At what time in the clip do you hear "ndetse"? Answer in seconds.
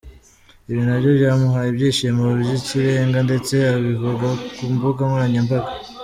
3.27-3.53